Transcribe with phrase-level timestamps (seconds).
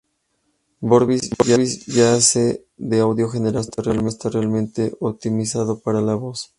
[0.79, 6.49] Vorbis ya hace de audio general, pero no está realmente optimizado para la voz.